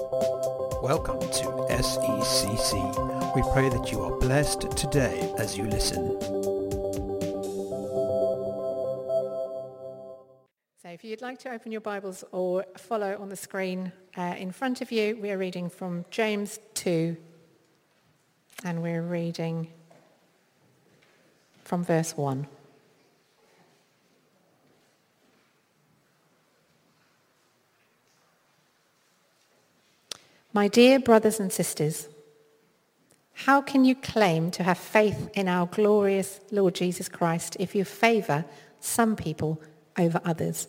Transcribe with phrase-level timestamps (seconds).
[0.00, 3.34] Welcome to SECC.
[3.34, 6.20] We pray that you are blessed today as you listen.
[10.80, 14.52] So if you'd like to open your Bibles or follow on the screen uh, in
[14.52, 17.16] front of you, we're reading from James 2
[18.62, 19.66] and we're reading
[21.64, 22.46] from verse 1.
[30.58, 32.08] My dear brothers and sisters,
[33.46, 37.84] how can you claim to have faith in our glorious Lord Jesus Christ if you
[37.84, 38.44] favor
[38.80, 39.62] some people
[39.96, 40.66] over others?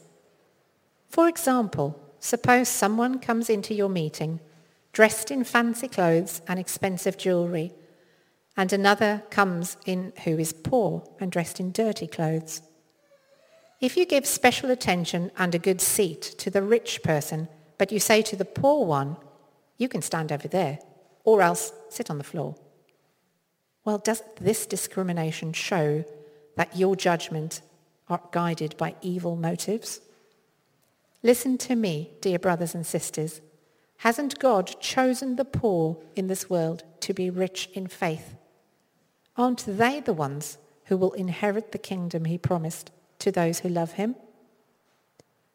[1.07, 4.41] For example, suppose someone comes into your meeting
[4.93, 7.73] dressed in fancy clothes and expensive jewelry,
[8.55, 12.61] and another comes in who is poor and dressed in dirty clothes.
[13.81, 17.47] If you give special attention and a good seat to the rich person,
[17.79, 19.17] but you say to the poor one,
[19.79, 20.77] you can stand over there,
[21.23, 22.55] or else sit on the floor.
[23.83, 26.05] Well, does this discrimination show
[26.55, 27.61] that your judgment
[28.07, 30.01] are guided by evil motives?
[31.23, 33.41] Listen to me, dear brothers and sisters.
[33.97, 38.35] Hasn't God chosen the poor in this world to be rich in faith?
[39.35, 43.93] Aren't they the ones who will inherit the kingdom he promised to those who love
[43.93, 44.15] him?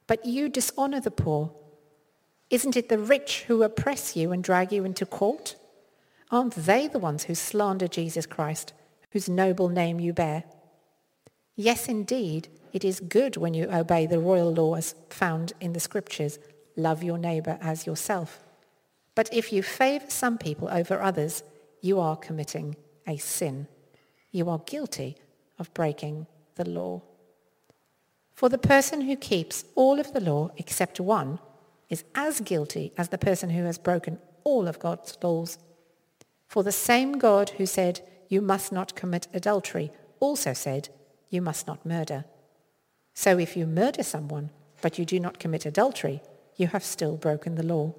[0.06, 1.52] But you dishonor the poor.
[2.54, 5.56] Isn't it the rich who oppress you and drag you into court?
[6.30, 8.72] Aren't they the ones who slander Jesus Christ,
[9.10, 10.44] whose noble name you bear?
[11.56, 16.38] Yes, indeed, it is good when you obey the royal laws found in the scriptures.
[16.76, 18.44] Love your neighbor as yourself.
[19.16, 21.42] But if you favor some people over others,
[21.80, 23.66] you are committing a sin.
[24.30, 25.16] You are guilty
[25.58, 27.02] of breaking the law.
[28.32, 31.40] For the person who keeps all of the law except one
[31.88, 35.58] is as guilty as the person who has broken all of God's laws.
[36.48, 40.88] For the same God who said, you must not commit adultery, also said,
[41.30, 42.24] you must not murder.
[43.14, 44.50] So if you murder someone,
[44.82, 46.22] but you do not commit adultery,
[46.56, 47.94] you have still broken the law.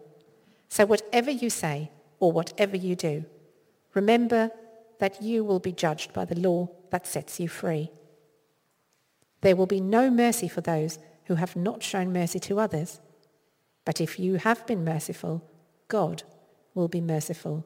[0.69, 3.25] So whatever you say or whatever you do,
[3.93, 4.51] remember
[4.99, 7.91] that you will be judged by the law that sets you free.
[9.41, 12.99] There will be no mercy for those who have not shown mercy to others.
[13.85, 15.43] But if you have been merciful,
[15.87, 16.23] God
[16.73, 17.63] will be merciful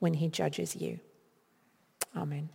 [0.00, 1.00] when he judges you.
[2.16, 2.50] Amen.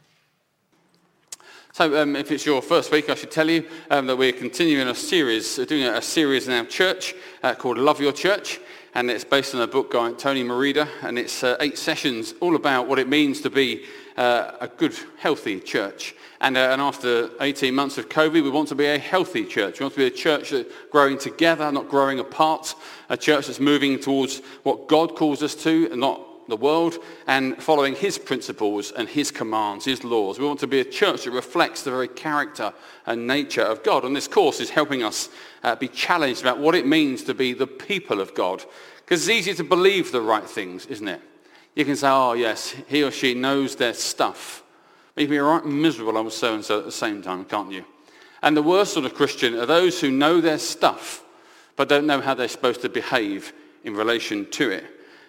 [1.71, 4.87] So um, if it's your first week, I should tell you um, that we're continuing
[4.87, 8.59] a series, uh, doing a series in our church uh, called Love Your Church.
[8.93, 10.87] And it's based on a book by Tony Merida.
[11.01, 13.83] And it's uh, eight sessions all about what it means to be
[14.15, 16.15] uh, a good, healthy church.
[16.45, 19.79] And, uh, and after 18 months of COVID, we want to be a healthy church.
[19.79, 22.75] We want to be a church that's growing together, not growing apart.
[23.09, 27.57] A church that's moving towards what God calls us to and not the world and
[27.57, 30.37] following his principles and his commands, his laws.
[30.37, 32.71] We want to be a church that reflects the very character
[33.07, 34.05] and nature of God.
[34.05, 35.29] And this course is helping us
[35.63, 38.63] uh, be challenged about what it means to be the people of God.
[38.97, 41.21] Because it's easy to believe the right things, isn't it?
[41.73, 44.61] You can say, oh yes, he or she knows their stuff.
[45.15, 47.85] You can be right miserable on so-and-so at the same time, can't you?
[48.41, 51.23] And the worst sort of Christian are those who know their stuff,
[51.77, 53.53] but don't know how they're supposed to behave
[53.85, 54.83] in relation to it.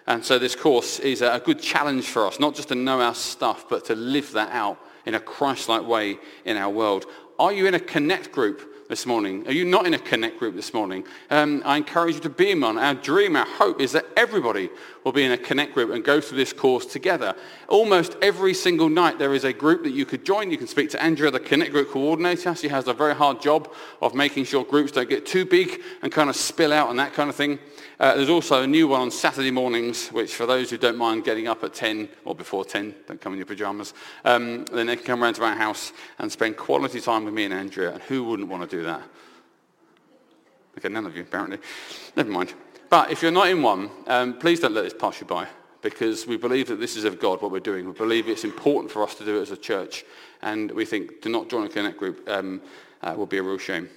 [0.05, 3.15] And so this course is a good challenge for us, not just to know our
[3.15, 7.05] stuff, but to live that out in a Christ-like way in our world.
[7.39, 9.47] Are you in a connect group this morning?
[9.47, 11.05] Are you not in a connect group this morning?
[11.29, 12.77] Um, I encourage you to be in one.
[12.77, 14.69] Our dream, our hope is that everybody
[15.07, 17.33] will be in a connect group and go through this course together.
[17.69, 20.51] Almost every single night there is a group that you could join.
[20.51, 22.53] You can speak to Andrea, the connect group coordinator.
[22.55, 26.11] She has a very hard job of making sure groups don't get too big and
[26.11, 27.57] kind of spill out and that kind of thing.
[28.01, 31.23] Uh, there's also a new one on Saturday mornings, which for those who don't mind
[31.23, 33.93] getting up at 10 or before 10, don't come in your pajamas,
[34.25, 37.45] um, then they can come around to our house and spend quality time with me
[37.45, 37.93] and Andrea.
[37.93, 39.03] And who wouldn't want to do that?
[40.77, 41.59] Okay, none of you, apparently.
[42.17, 42.53] Never mind.
[42.89, 45.47] But if you're not in one, um, please don't let this pass you by
[45.81, 47.85] because we believe that this is of God, what we're doing.
[47.85, 50.05] We believe it's important for us to do it as a church.
[50.41, 52.61] And we think to not join a connect group um,
[53.01, 53.89] uh, will be a real shame.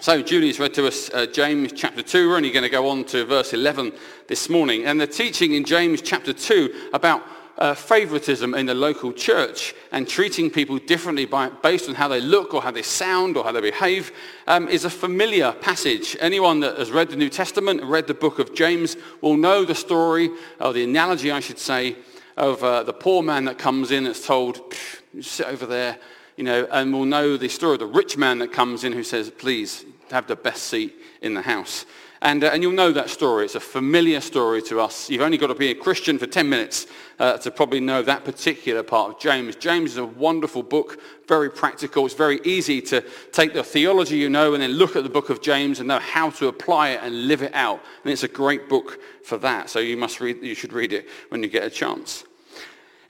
[0.00, 2.28] So Julie's read to us uh, James chapter 2.
[2.28, 3.92] We're only going to go on to verse 11
[4.26, 4.86] this morning.
[4.86, 7.22] And the teaching in James chapter 2 about
[7.58, 12.20] uh, favoritism in the local church and treating people differently by, based on how they
[12.20, 14.12] look or how they sound or how they behave
[14.46, 16.16] um, is a familiar passage.
[16.20, 19.74] Anyone that has read the New Testament read the book of James will know the
[19.74, 20.30] story,
[20.60, 21.96] or the analogy I should say,
[22.36, 24.74] of uh, the poor man that comes in that's told,
[25.20, 25.98] sit over there,
[26.36, 29.04] you know, and we'll know the story of the rich man that comes in who
[29.04, 31.86] says, please have the best seat in the house.
[32.22, 33.44] And, uh, and you'll know that story.
[33.44, 35.10] It's a familiar story to us.
[35.10, 36.86] You've only got to be a Christian for 10 minutes
[37.18, 39.56] uh, to probably know that particular part of James.
[39.56, 42.06] James is a wonderful book, very practical.
[42.06, 45.28] It's very easy to take the theology you know and then look at the book
[45.28, 47.82] of James and know how to apply it and live it out.
[48.04, 49.68] And it's a great book for that.
[49.68, 52.24] So you, must read, you should read it when you get a chance.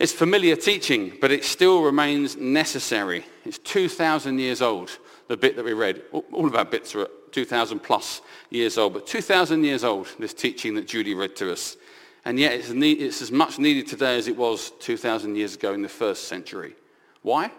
[0.01, 3.25] It's familiar teaching, but it still remains necessary.
[3.45, 4.99] It's 2,000 years old,
[5.29, 6.03] the bit that we read.
[6.13, 10.77] All of our bits are 2,000 plus years old, but 2,000 years old, this teaching
[10.77, 11.77] that Judy read to us.
[12.25, 15.83] And yet it's, it's as much needed today as it was 2,000 years ago in
[15.83, 16.75] the first century.
[17.23, 17.51] Why?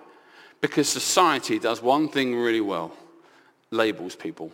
[0.62, 2.94] Because society does one thing really well,
[3.70, 4.50] labels people.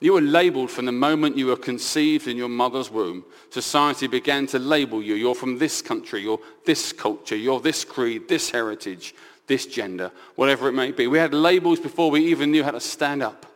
[0.00, 3.24] You were labeled from the moment you were conceived in your mother's womb.
[3.50, 5.14] Society began to label you.
[5.14, 9.14] You're from this country, you're this culture, you're this creed, this heritage,
[9.46, 11.06] this gender, whatever it may be.
[11.06, 13.46] We had labels before we even knew how to stand up.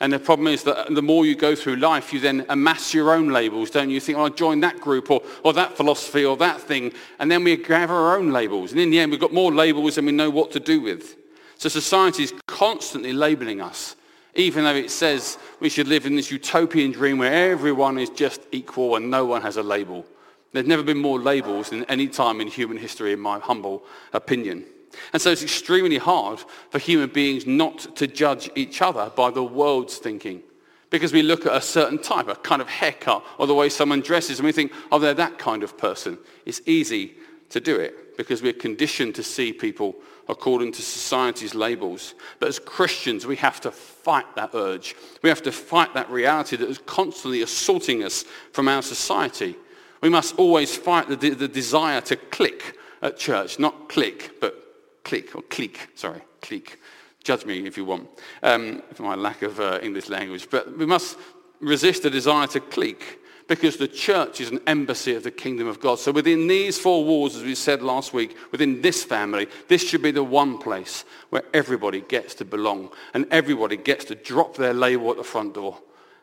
[0.00, 3.12] And the problem is that the more you go through life, you then amass your
[3.12, 3.94] own labels, don't you?
[3.94, 6.92] you think, oh, I'll join that group or, or that philosophy or that thing.
[7.18, 8.72] And then we gather our own labels.
[8.72, 11.16] And in the end, we've got more labels than we know what to do with.
[11.58, 13.94] So society is constantly labeling us,
[14.34, 18.40] even though it says we should live in this utopian dream where everyone is just
[18.52, 20.06] equal and no one has a label.
[20.52, 24.64] There's never been more labels than any time in human history, in my humble opinion.
[25.12, 29.44] And so it's extremely hard for human beings not to judge each other by the
[29.44, 30.42] world's thinking.
[30.90, 34.00] Because we look at a certain type, a kind of haircut, or the way someone
[34.00, 36.18] dresses, and we think, oh, they're that kind of person.
[36.44, 37.14] It's easy
[37.50, 39.94] to do it because we're conditioned to see people
[40.28, 42.14] according to society's labels.
[42.38, 44.94] But as Christians, we have to fight that urge.
[45.22, 49.56] We have to fight that reality that is constantly assaulting us from our society.
[50.00, 54.59] We must always fight the, the desire to click at church, not click, but
[55.04, 56.78] click, or clique, sorry, clique.
[57.22, 58.08] Judge me if you want
[58.42, 60.48] um, for my lack of uh, English language.
[60.50, 61.18] But we must
[61.60, 65.80] resist the desire to clique because the church is an embassy of the kingdom of
[65.80, 65.98] God.
[65.98, 70.02] So within these four walls, as we said last week, within this family, this should
[70.02, 74.72] be the one place where everybody gets to belong and everybody gets to drop their
[74.72, 75.76] label at the front door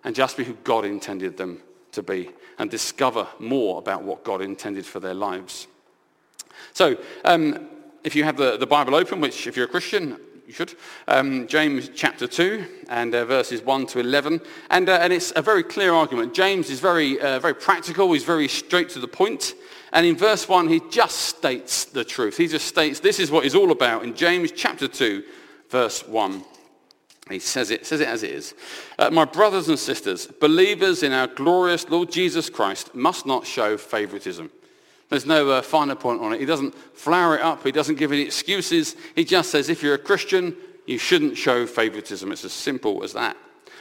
[0.05, 4.41] and just be who God intended them to be and discover more about what God
[4.41, 5.67] intended for their lives.
[6.73, 7.67] So um,
[8.07, 10.17] if you have the, the Bible open, which if you're a Christian,
[10.47, 10.73] you should,
[11.09, 14.39] um, James chapter 2 and uh, verses 1 to 11.
[14.69, 16.33] And, uh, and it's a very clear argument.
[16.33, 18.13] James is very, uh, very practical.
[18.13, 19.55] He's very straight to the point.
[19.91, 22.37] And in verse 1, he just states the truth.
[22.37, 25.21] He just states this is what he's all about in James chapter 2,
[25.69, 26.45] verse 1.
[27.29, 28.53] He says it, says it as it is.
[28.97, 33.77] Uh, my brothers and sisters, believers in our glorious Lord Jesus Christ must not show
[33.77, 34.49] favoritism.
[35.09, 36.39] There's no uh, finer point on it.
[36.39, 37.63] He doesn't flower it up.
[37.63, 38.95] He doesn't give any excuses.
[39.15, 40.55] He just says if you're a Christian,
[40.85, 42.31] you shouldn't show favoritism.
[42.31, 43.37] It's as simple as that.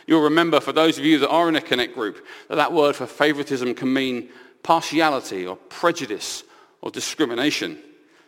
[0.07, 2.95] You'll remember, for those of you that are in a Connect group, that that word
[2.95, 4.29] for favoritism can mean
[4.63, 6.45] partiality or prejudice
[6.81, 7.79] or discrimination.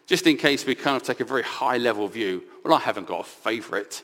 [0.06, 2.42] Just in case we kind of take a very high-level view.
[2.64, 4.02] Well, I haven't got a favorite.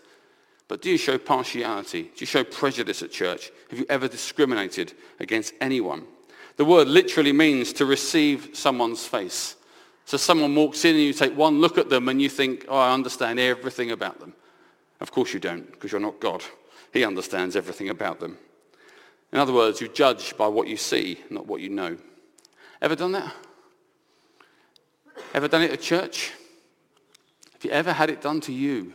[0.69, 2.03] But do you show partiality?
[2.03, 3.51] Do you show prejudice at church?
[3.71, 6.07] Have you ever discriminated against anyone?
[6.57, 9.57] The word literally means to receive someone's face.
[10.05, 12.79] So someone walks in and you take one look at them and you think, oh,
[12.79, 14.35] I understand everything about them.
[15.01, 16.45] Of course you don't, because you're not God.
[16.93, 18.39] He understands everything about them.
[19.33, 21.97] In other words, you judge by what you see, not what you know.
[22.81, 23.35] Ever done that?
[25.33, 26.33] Ever done it at church?
[27.53, 28.93] Have you ever had it done to you?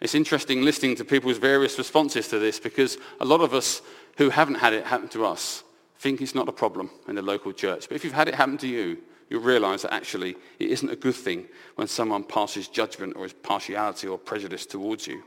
[0.00, 3.80] It's interesting listening to people's various responses to this because a lot of us
[4.18, 5.62] who haven't had it happen to us
[6.02, 7.88] think it's not a problem in the local church.
[7.88, 8.98] But if you've had it happen to you,
[9.30, 13.32] you'll realize that actually it isn't a good thing when someone passes judgment or is
[13.32, 15.22] partiality or prejudice towards you.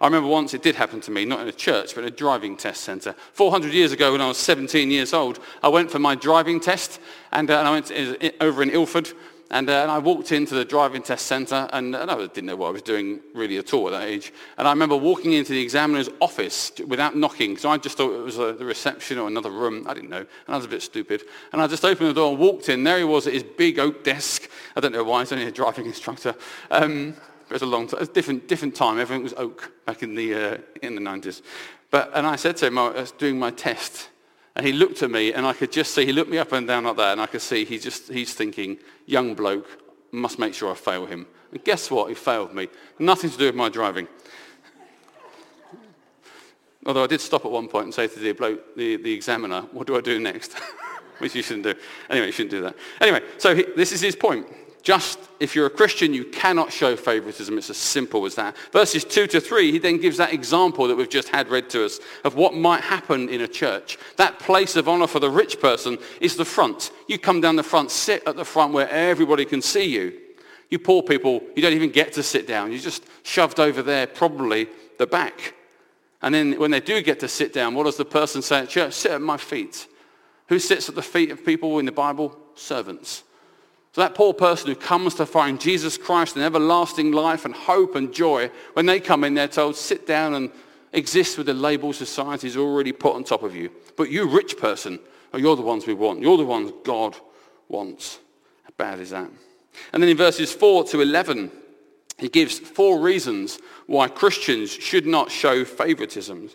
[0.00, 2.16] I remember once it did happen to me, not in a church, but in a
[2.16, 3.14] driving test centre.
[3.34, 6.98] 400 years ago when I was 17 years old, I went for my driving test
[7.30, 9.12] and, uh, and I went to, over in Ilford
[9.50, 12.56] and, uh, and, I walked into the driving test centre and, and, I didn't know
[12.56, 14.32] what I was doing really at all at that age.
[14.56, 17.56] And I remember walking into the examiner's office without knocking.
[17.56, 19.86] So I just thought it was a, the reception or another room.
[19.86, 20.18] I didn't know.
[20.18, 21.24] And I was a bit stupid.
[21.52, 22.84] And I just opened the door and walked in.
[22.84, 24.48] There he was at his big oak desk.
[24.76, 25.20] I don't know why.
[25.20, 26.34] He's only a driving instructor.
[26.70, 27.14] Um,
[27.48, 28.02] it was a long time.
[28.02, 28.98] A different, different time.
[28.98, 31.42] Everything was oak back in the, uh, in the 90s.
[31.90, 34.08] But, and I said to him, I was doing my test.
[34.56, 36.66] And he looked at me and I could just see, he looked me up and
[36.66, 39.66] down like that and I could see he just, he's thinking, young bloke,
[40.12, 41.26] must make sure I fail him.
[41.50, 42.08] And guess what?
[42.08, 42.68] He failed me.
[42.98, 44.06] Nothing to do with my driving.
[46.86, 49.62] Although I did stop at one point and say to the, bloke, the, the examiner,
[49.72, 50.54] what do I do next?
[51.18, 51.74] Which you shouldn't do.
[52.10, 52.76] Anyway, you shouldn't do that.
[53.00, 54.46] Anyway, so he, this is his point.
[54.84, 57.56] Just if you're a Christian, you cannot show favoritism.
[57.56, 58.54] It's as simple as that.
[58.70, 61.86] Verses 2 to 3, he then gives that example that we've just had read to
[61.86, 63.98] us of what might happen in a church.
[64.16, 66.92] That place of honor for the rich person is the front.
[67.08, 70.20] You come down the front, sit at the front where everybody can see you.
[70.68, 72.70] You poor people, you don't even get to sit down.
[72.70, 75.54] You're just shoved over there, probably the back.
[76.20, 78.68] And then when they do get to sit down, what does the person say at
[78.68, 78.92] church?
[78.92, 79.86] Sit at my feet.
[80.48, 82.36] Who sits at the feet of people in the Bible?
[82.54, 83.24] Servants.
[83.94, 87.94] So that poor person who comes to find Jesus Christ and everlasting life and hope
[87.94, 90.50] and joy, when they come in, they're told, sit down and
[90.92, 93.70] exist with the label society's already put on top of you.
[93.96, 94.98] But you rich person,
[95.32, 96.20] oh, you're the ones we want.
[96.20, 97.16] You're the ones God
[97.68, 98.18] wants.
[98.64, 99.30] How bad is that?
[99.92, 101.52] And then in verses 4 to 11,
[102.18, 106.50] he gives four reasons why Christians should not show favoritism.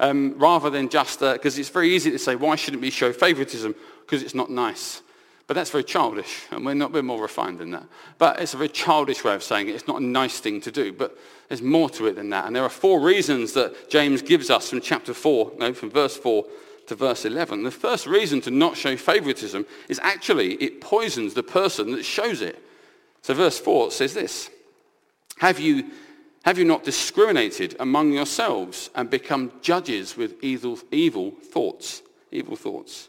[0.00, 3.12] Um, rather than just, because uh, it's very easy to say, why shouldn't we show
[3.12, 3.74] favoritism?
[4.06, 5.02] Because it's not nice.
[5.48, 7.84] But that's very childish, and we're not we're more refined than that.
[8.18, 9.74] But it's a very childish way of saying it.
[9.74, 12.46] It's not a nice thing to do, but there's more to it than that.
[12.46, 16.18] And there are four reasons that James gives us from chapter 4, no, from verse
[16.18, 16.44] 4
[16.88, 17.62] to verse 11.
[17.62, 22.42] The first reason to not show favoritism is actually it poisons the person that shows
[22.42, 22.62] it.
[23.22, 24.50] So verse 4 says this,
[25.38, 25.90] have you,
[26.44, 32.02] have you not discriminated among yourselves and become judges with evil, evil thoughts?
[32.30, 33.08] Evil thoughts.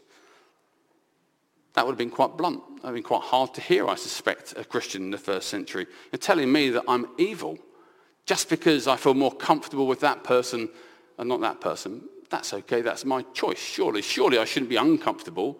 [1.74, 2.60] That would have been quite blunt.
[2.76, 5.48] That would have been quite hard to hear, I suspect, a Christian in the first
[5.48, 5.86] century.
[6.10, 7.58] You're telling me that I'm evil
[8.26, 10.68] just because I feel more comfortable with that person
[11.18, 12.02] and not that person.
[12.28, 12.80] That's okay.
[12.80, 13.58] That's my choice.
[13.58, 15.58] Surely, surely I shouldn't be uncomfortable.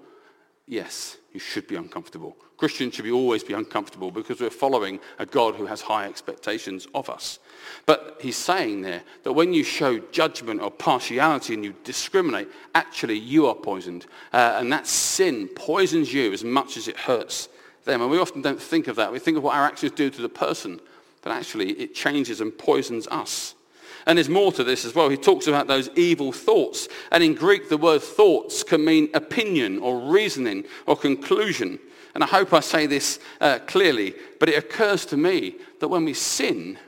[0.71, 2.37] Yes, you should be uncomfortable.
[2.57, 6.87] Christians should be always be uncomfortable because we're following a God who has high expectations
[6.95, 7.41] of us.
[7.87, 12.47] But he's saying there that when you show judgment or partiality and you discriminate,
[12.77, 14.07] actually you are poisoned.
[14.33, 17.49] Uh, and that sin poisons you as much as it hurts
[17.85, 18.01] them.
[18.01, 19.11] And we often don't think of that.
[19.11, 20.81] We think of what our actions do to the person.
[21.23, 23.57] But actually it changes and poisons us.
[24.07, 25.09] And there's more to this as well.
[25.09, 26.89] He talks about those evil thoughts.
[27.11, 31.79] And in Greek, the word thoughts can mean opinion or reasoning or conclusion.
[32.15, 36.05] And I hope I say this uh, clearly, but it occurs to me that when
[36.05, 36.79] we sin,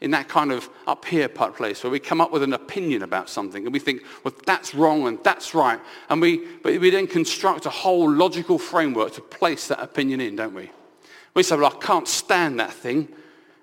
[0.00, 3.02] in that kind of up here part place where we come up with an opinion
[3.02, 5.80] about something and we think, well, that's wrong and that's right.
[6.10, 10.36] And we, but we then construct a whole logical framework to place that opinion in,
[10.36, 10.70] don't we?
[11.34, 13.08] We say, well, I can't stand that thing.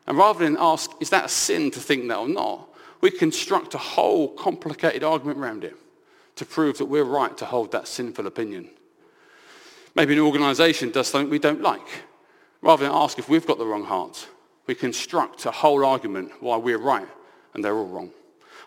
[0.07, 2.67] And rather than ask, is that a sin to think that or not?
[3.03, 5.75] We construct a whole complicated argument around it
[6.37, 8.69] to prove that we're right to hold that sinful opinion.
[9.93, 11.85] Maybe an organization does something we don't like.
[12.61, 14.29] Rather than ask if we've got the wrong heart,
[14.67, 17.09] we construct a whole argument why we're right
[17.53, 18.11] and they're all wrong.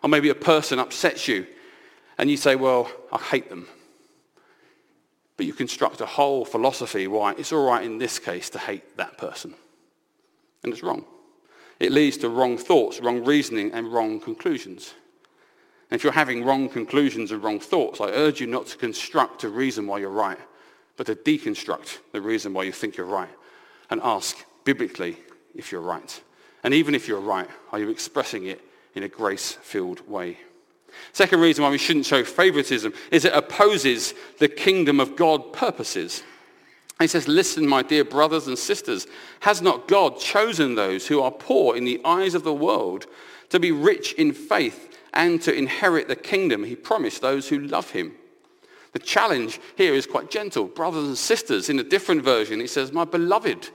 [0.02, 1.47] Or maybe a person upsets you
[2.19, 3.66] and you say, well, I hate them.
[5.38, 8.99] But you construct a whole philosophy why it's all right in this case to hate
[8.99, 9.55] that person.
[10.62, 11.07] And it's wrong.
[11.78, 14.95] It leads to wrong thoughts, wrong reasoning, and wrong conclusions.
[15.90, 19.45] And if you're having wrong conclusions and wrong thoughts, I urge you not to construct
[19.45, 20.38] a reason why you're right
[20.97, 23.30] but to deconstruct the reason why you think you're right
[23.90, 25.18] and ask biblically
[25.54, 26.23] if you're right.
[26.64, 28.61] And even if you're right, are you expressing it
[28.95, 30.38] in a grace-filled way?
[31.12, 36.23] Second reason why we shouldn't show favoritism is it opposes the kingdom of God purposes.
[36.99, 39.07] He says, listen, my dear brothers and sisters,
[39.41, 43.07] has not God chosen those who are poor in the eyes of the world
[43.50, 47.91] to be rich in faith and to inherit the kingdom he promised those who love
[47.91, 48.15] him?
[48.93, 50.65] The challenge here is quite gentle.
[50.65, 53.69] Brothers and sisters, in a different version, he says, my beloved.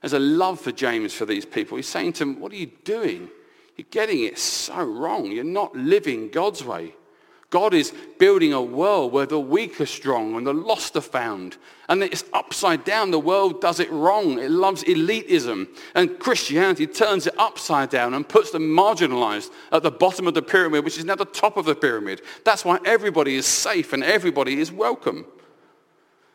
[0.00, 1.76] There's a love for James for these people.
[1.76, 3.28] He's saying to them, what are you doing?
[3.76, 5.32] You're getting it so wrong.
[5.32, 6.94] You're not living God's way.
[7.52, 11.58] God is building a world where the weak are strong and the lost are found.
[11.86, 13.10] And it's upside down.
[13.10, 14.38] The world does it wrong.
[14.38, 15.68] It loves elitism.
[15.94, 20.40] And Christianity turns it upside down and puts the marginalized at the bottom of the
[20.40, 22.22] pyramid, which is now the top of the pyramid.
[22.42, 25.26] That's why everybody is safe and everybody is welcome.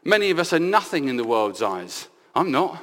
[0.04, 2.10] Many of us are nothing in the world's eyes.
[2.36, 2.80] I'm not.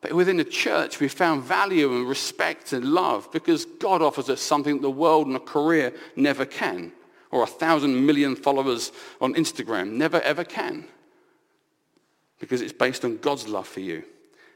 [0.00, 4.40] But within the church, we found value and respect and love because God offers us
[4.40, 6.92] something the world and a career never can
[7.30, 9.92] or a thousand million followers on Instagram.
[9.92, 10.86] Never, ever can.
[12.38, 14.04] Because it's based on God's love for you.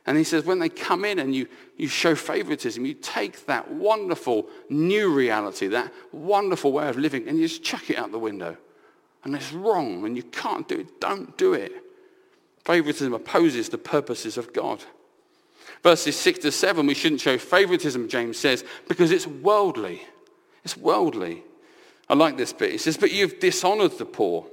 [0.04, 3.70] And he says, when they come in and you, you show favoritism, you take that
[3.70, 8.18] wonderful new reality, that wonderful way of living, and you just chuck it out the
[8.18, 8.56] window.
[9.22, 11.00] And it's wrong, and you can't do it.
[11.00, 11.72] Don't do it.
[12.64, 14.82] Favoritism opposes the purposes of God.
[15.84, 20.02] Verses 6 to 7, we shouldn't show favoritism, James says, because it's worldly.
[20.64, 21.44] It's worldly.
[22.08, 22.72] I like this bit.
[22.72, 24.46] He says, but you've dishonored the poor.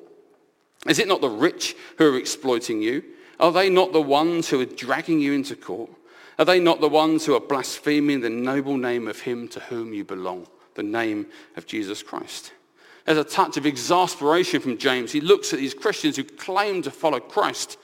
[0.88, 3.04] Is it not the rich who are exploiting you?
[3.40, 5.90] Are they not the ones who are dragging you into court?
[6.38, 9.94] Are they not the ones who are blaspheming the noble name of him to whom
[9.94, 11.28] you belong, the name
[11.58, 12.54] of Jesus Christ?
[13.06, 15.12] There's a touch of exasperation from James.
[15.12, 17.78] He looks at these Christians who claim to follow Christ.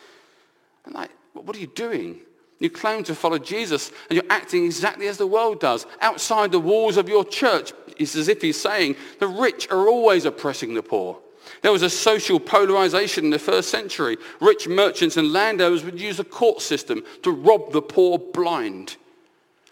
[0.86, 2.20] And like, what are you doing?
[2.60, 5.86] You claim to follow Jesus and you're acting exactly as the world does.
[6.00, 10.26] Outside the walls of your church, it's as if he's saying, the rich are always
[10.26, 11.20] oppressing the poor.
[11.62, 14.18] There was a social polarization in the first century.
[14.42, 18.98] Rich merchants and landowners would use a court system to rob the poor blind.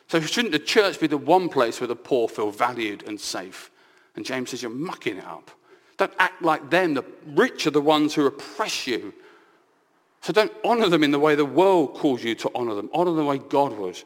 [0.07, 3.71] So shouldn't the church be the one place where the poor feel valued and safe?
[4.15, 5.49] And James says, you're mucking it up.
[5.97, 6.93] Don't act like them.
[6.93, 9.13] The rich are the ones who oppress you.
[10.21, 12.89] So don't honor them in the way the world calls you to honor them.
[12.93, 14.01] Honor them the way God would.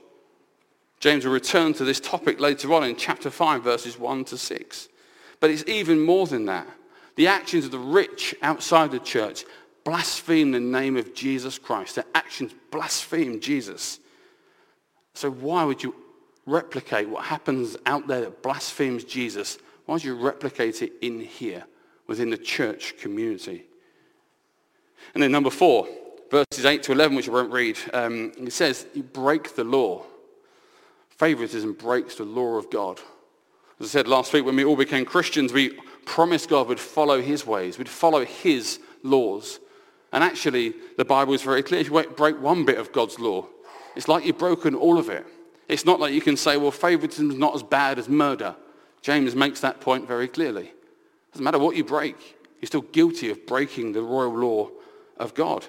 [0.99, 4.89] James will return to this topic later on in chapter 5, verses 1 to 6.
[5.39, 6.67] But it's even more than that.
[7.15, 9.45] The actions of the rich outside the church
[9.83, 11.95] blaspheme the name of Jesus Christ.
[11.95, 13.99] Their actions blaspheme Jesus.
[15.13, 15.95] So why would you
[16.45, 19.57] replicate what happens out there that blasphemes Jesus?
[19.85, 21.63] Why would you replicate it in here,
[22.05, 23.65] within the church community?
[25.13, 25.87] And then number four,
[26.29, 30.03] verses 8 to 11, which I won't read, um, it says, you break the law.
[31.17, 32.99] Favoritism breaks the law of God.
[33.79, 35.69] As I said last week, when we all became Christians, we
[36.05, 39.59] promised God we'd follow his ways, we'd follow his laws.
[40.13, 41.81] And actually, the Bible is very clear.
[41.81, 43.47] If you break one bit of God's law,
[43.95, 45.25] it's like you've broken all of it.
[45.67, 48.55] It's not like you can say, well, favoritism is not as bad as murder.
[49.01, 50.67] James makes that point very clearly.
[50.67, 52.15] It doesn't matter what you break.
[52.61, 54.69] You're still guilty of breaking the royal law
[55.17, 55.65] of God.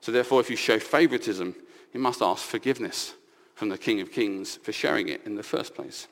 [0.00, 1.54] So therefore, if you show favoritism,
[1.92, 3.14] you must ask forgiveness
[3.60, 6.08] from the King of Kings for sharing it in the first place.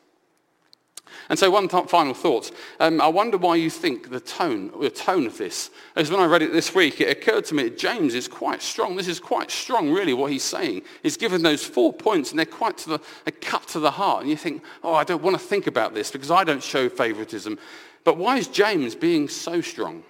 [1.31, 2.51] And so one th- final thought.
[2.79, 6.27] Um, I wonder why you think the tone, the tone of this, as when I
[6.27, 8.97] read it this week, it occurred to me that James is quite strong.
[8.97, 10.83] This is quite strong, really, what he's saying.
[11.03, 14.21] He's given those four points, and they're quite to the, they're cut to the heart.
[14.21, 16.91] And you think, oh, I don't want to think about this because I don't show
[16.91, 17.59] favoritism.
[18.05, 20.03] But why is James being so strong?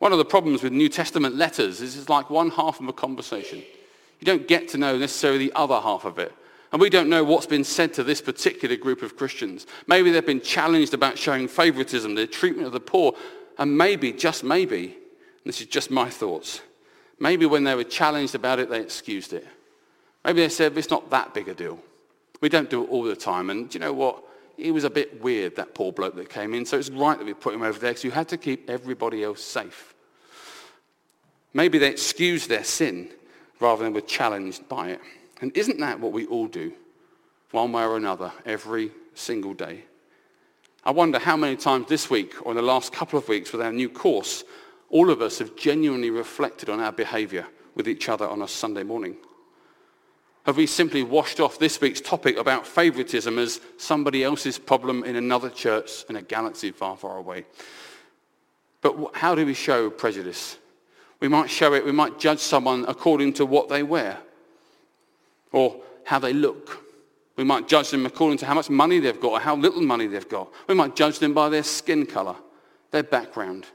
[0.00, 2.92] One of the problems with New Testament letters is it's like one half of a
[2.92, 3.62] conversation.
[4.20, 6.32] You don't get to know necessarily the other half of it.
[6.72, 9.66] And we don't know what's been said to this particular group of Christians.
[9.86, 13.12] Maybe they've been challenged about showing favoritism, their treatment of the poor,
[13.58, 14.96] and maybe, just maybe,
[15.44, 16.62] this is just my thoughts,
[17.18, 19.46] maybe when they were challenged about it, they excused it.
[20.24, 21.78] Maybe they said, it's not that big a deal.
[22.40, 23.50] We don't do it all the time.
[23.50, 24.24] And do you know what?
[24.56, 26.64] he was a bit weird, that poor bloke that came in.
[26.64, 29.24] So it's right that we put him over there because you had to keep everybody
[29.24, 29.94] else safe.
[31.54, 33.10] Maybe they excused their sin
[33.60, 35.00] rather than were challenged by it.
[35.42, 36.72] And isn't that what we all do,
[37.50, 39.84] one way or another, every single day?
[40.84, 43.60] I wonder how many times this week or in the last couple of weeks with
[43.60, 44.44] our new course,
[44.88, 48.84] all of us have genuinely reflected on our behavior with each other on a Sunday
[48.84, 49.16] morning.
[50.46, 55.16] Have we simply washed off this week's topic about favoritism as somebody else's problem in
[55.16, 57.46] another church in a galaxy far, far away?
[58.80, 60.58] But how do we show prejudice?
[61.18, 64.18] We might show it, we might judge someone according to what they wear
[65.52, 66.82] or how they look.
[67.36, 70.06] We might judge them according to how much money they've got or how little money
[70.06, 70.52] they've got.
[70.68, 72.36] We might judge them by their skin color,
[72.90, 73.66] their background,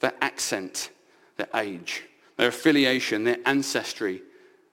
[0.00, 0.90] their accent,
[1.36, 2.04] their age,
[2.36, 4.22] their affiliation, their ancestry,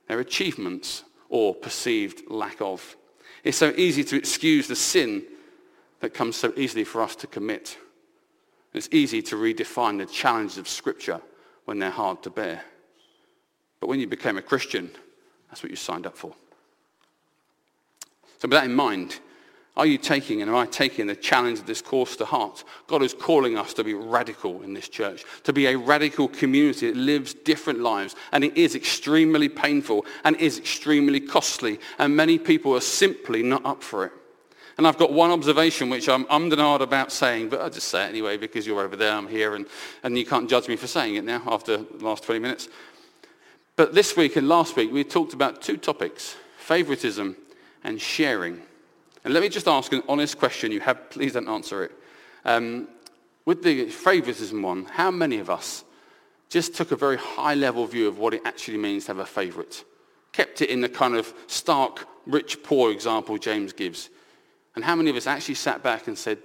[0.07, 2.95] their achievements, or perceived lack of.
[3.43, 5.23] It's so easy to excuse the sin
[6.01, 7.77] that comes so easily for us to commit.
[8.73, 11.21] It's easy to redefine the challenges of Scripture
[11.65, 12.63] when they're hard to bear.
[13.79, 14.91] But when you became a Christian,
[15.49, 16.33] that's what you signed up for.
[18.41, 19.19] So with that in mind,
[19.77, 22.63] are you taking and am I taking the challenge of this course to heart?
[22.87, 26.87] God is calling us to be radical in this church, to be a radical community
[26.87, 28.15] that lives different lives.
[28.31, 31.79] And it is extremely painful and is extremely costly.
[31.99, 34.11] And many people are simply not up for it.
[34.79, 38.09] And I've got one observation which I'm undenied about saying, but I'll just say it
[38.09, 39.67] anyway because you're over there, I'm here, and,
[40.01, 42.69] and you can't judge me for saying it now after the last 20 minutes.
[43.75, 47.35] But this week and last week we talked about two topics, favoritism
[47.83, 48.61] and sharing.
[49.23, 50.71] And let me just ask an honest question.
[50.71, 51.91] You have, please don't answer it.
[52.45, 52.87] Um,
[53.45, 55.83] with the favoritism one, how many of us
[56.49, 59.25] just took a very high level view of what it actually means to have a
[59.25, 59.83] favorite?
[60.31, 64.09] Kept it in the kind of stark, rich, poor example James gives.
[64.75, 66.39] And how many of us actually sat back and said,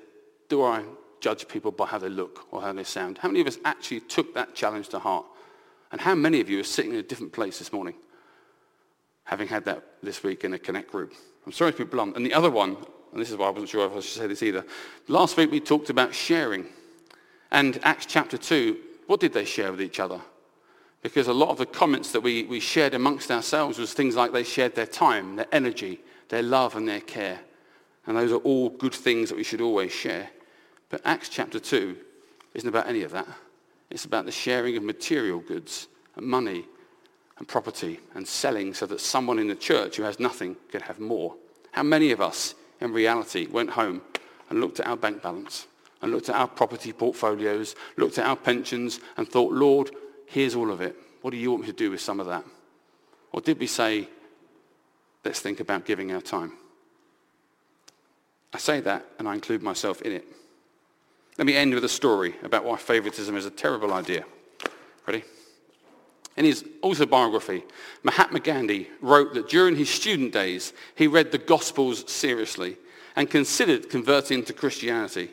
[0.49, 0.83] do I
[1.20, 3.18] judge people by how they look or how they sound?
[3.18, 5.27] How many of us actually took that challenge to heart?
[5.92, 7.94] And how many of you are sitting in a different place this morning,
[9.27, 11.12] having had that this week in a Connect group?
[11.45, 12.17] I'm sorry to be blunt.
[12.17, 12.77] And the other one,
[13.12, 14.65] and this is why I wasn't sure if I should say this either.
[15.09, 16.67] Last week we talked about sharing.
[17.51, 20.21] And Acts chapter 2, what did they share with each other?
[21.03, 24.33] Because a lot of the comments that we, we shared amongst ourselves was things like
[24.33, 27.39] they shared their time, their energy, their love and their care.
[28.07, 30.29] And those are all good things that we should always share.
[30.89, 31.97] But Acts chapter 2
[32.55, 33.29] isn't about any of that.
[33.91, 36.65] It's about the sharing of material goods and money
[37.38, 40.99] and property and selling so that someone in the church who has nothing could have
[40.99, 41.35] more.
[41.72, 44.03] How many of us in reality went home
[44.49, 45.66] and looked at our bank balance
[46.03, 49.90] and looked at our property portfolios, looked at our pensions and thought, Lord,
[50.27, 50.96] here's all of it.
[51.22, 52.44] What do you want me to do with some of that?
[53.33, 54.09] Or did we say,
[55.25, 56.53] let's think about giving our time?
[58.53, 60.25] I say that and I include myself in it.
[61.37, 64.25] Let me end with a story about why favoritism is a terrible idea.
[65.07, 65.25] Ready?
[66.37, 67.64] In his autobiography,
[68.03, 72.77] Mahatma Gandhi wrote that during his student days, he read the Gospels seriously
[73.14, 75.31] and considered converting to Christianity.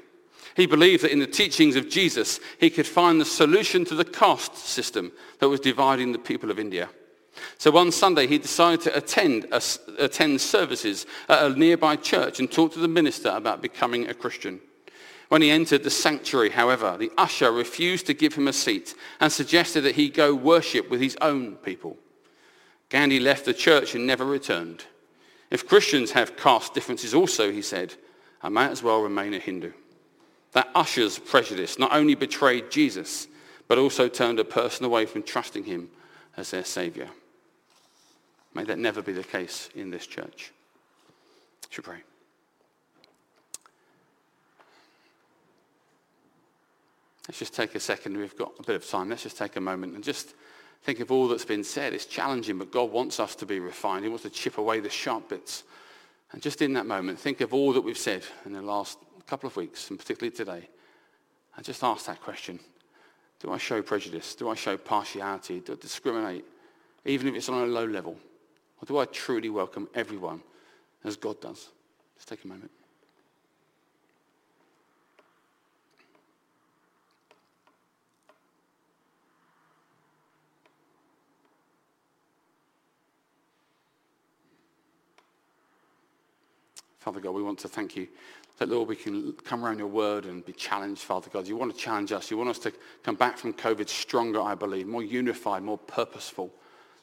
[0.55, 4.05] He believed that in the teachings of Jesus, he could find the solution to the
[4.05, 6.89] caste system that was dividing the people of India.
[7.57, 9.47] So one Sunday, he decided to attend,
[9.97, 14.61] attend services at a nearby church and talk to the minister about becoming a Christian.
[15.29, 19.31] When he entered the sanctuary, however, the usher refused to give him a seat and
[19.31, 21.97] suggested that he go worship with his own people.
[22.89, 24.85] Gandhi left the church and never returned.
[25.49, 27.95] If Christians have caste differences also, he said,
[28.41, 29.71] I might as well remain a Hindu.
[30.51, 33.27] That usher's prejudice not only betrayed Jesus,
[33.67, 35.89] but also turned a person away from trusting him
[36.37, 37.07] as their saviour.
[38.53, 40.51] May that never be the case in this church.
[41.69, 42.03] Should pray.
[47.27, 48.17] Let's just take a second.
[48.17, 49.09] We've got a bit of time.
[49.09, 50.33] Let's just take a moment and just
[50.83, 51.93] think of all that's been said.
[51.93, 54.03] It's challenging, but God wants us to be refined.
[54.03, 55.63] He wants to chip away the sharp bits.
[56.31, 59.47] And just in that moment, think of all that we've said in the last couple
[59.47, 60.67] of weeks, and particularly today.
[61.55, 62.59] And just ask that question.
[63.39, 64.35] Do I show prejudice?
[64.35, 65.59] Do I show partiality?
[65.59, 66.45] Do I discriminate?
[67.05, 68.17] Even if it's on a low level?
[68.81, 70.41] Or do I truly welcome everyone
[71.03, 71.69] as God does?
[72.15, 72.71] Let's take a moment.
[87.03, 88.07] Father God, we want to thank you
[88.59, 91.45] that, Lord, we can come around your word and be challenged, Father God.
[91.45, 92.31] You want to challenge us.
[92.31, 92.71] You want us to
[93.03, 96.49] come back from COVID stronger, I believe, more unified, more purposeful.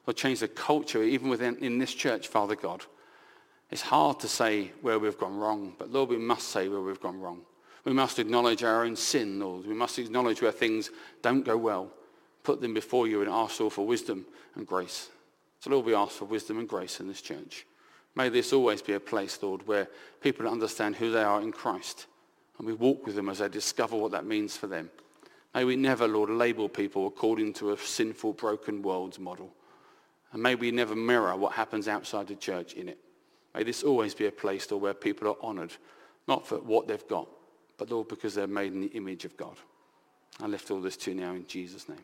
[0.06, 2.82] Lord, change the culture, even within in this church, Father God.
[3.70, 7.00] It's hard to say where we've gone wrong, but Lord, we must say where we've
[7.00, 7.42] gone wrong.
[7.84, 9.66] We must acknowledge our own sin, Lord.
[9.66, 11.90] We must acknowledge where things don't go well.
[12.42, 15.10] Put them before you and ask, Lord, for wisdom and grace.
[15.60, 17.66] So, Lord, we ask for wisdom and grace in this church.
[18.14, 19.88] May this always be a place, Lord, where
[20.20, 22.06] people understand who they are in Christ
[22.60, 24.90] and we walk with them as they discover what that means for them.
[25.54, 29.50] May we never, Lord, label people according to a sinful, broken world's model.
[30.32, 32.98] And may we never mirror what happens outside the church in it.
[33.54, 35.72] May this always be a place, Lord, where people are honoured,
[36.28, 37.28] not for what they've got,
[37.78, 39.56] but, Lord, because they're made in the image of God.
[40.38, 41.98] I lift all this to you now in Jesus' name.